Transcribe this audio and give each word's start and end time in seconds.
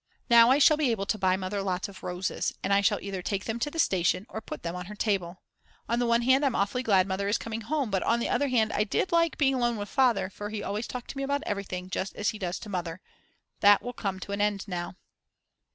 Now 0.31 0.49
I 0.49 0.57
shall 0.57 0.77
be 0.77 0.89
able 0.89 1.05
to 1.05 1.17
buy 1.19 1.37
Mother 1.37 1.61
lots 1.61 1.87
of 1.87 2.01
roses, 2.01 2.55
and 2.63 2.73
I 2.73 2.81
shall 2.81 2.99
either 3.03 3.21
take 3.21 3.45
them 3.45 3.59
to 3.59 3.69
the 3.69 3.77
station 3.77 4.25
or 4.29 4.41
put 4.41 4.63
them 4.63 4.75
on 4.75 4.87
her 4.87 4.95
table. 4.95 5.43
On 5.87 5.99
the 5.99 6.07
one 6.07 6.23
hand 6.23 6.43
I'm 6.43 6.55
awfully 6.55 6.81
glad 6.81 7.05
Mother 7.05 7.27
is 7.27 7.37
coming 7.37 7.61
home, 7.61 7.91
but 7.91 8.01
on 8.01 8.19
the 8.19 8.27
other 8.27 8.47
hand 8.47 8.73
I 8.73 8.83
did 8.83 9.11
like 9.11 9.37
being 9.37 9.53
alone 9.53 9.77
with 9.77 9.89
Father 9.89 10.31
for 10.31 10.49
he 10.49 10.63
always 10.63 10.87
talked 10.87 11.11
to 11.11 11.17
me 11.17 11.21
about 11.21 11.43
everything 11.45 11.87
just 11.87 12.15
as 12.15 12.29
he 12.29 12.39
does 12.39 12.57
to 12.61 12.67
Mother; 12.69 12.99
that 13.59 13.83
will 13.83 13.93
come 13.93 14.19
to 14.21 14.31
an 14.31 14.41
end 14.41 14.67
now. 14.67 14.95